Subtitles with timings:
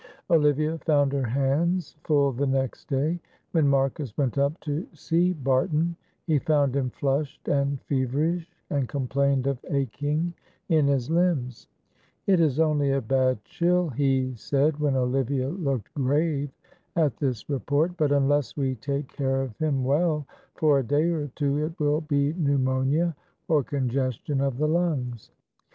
[0.31, 3.19] Olivia found her hands full the next day;
[3.51, 9.45] when Marcus went up to see Barton, he found him flushed and feverish, and complained
[9.45, 10.33] of aching
[10.69, 11.67] in his limbs.
[12.25, 16.49] "It is only a bad chill," he said, when Olivia looked grave
[16.95, 20.25] at this report; "but unless we take care of him well
[20.55, 23.15] for a day or two, it will be pneumonia
[23.47, 25.29] or congestion of the lungs.